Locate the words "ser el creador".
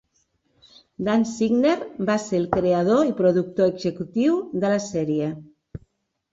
2.25-3.05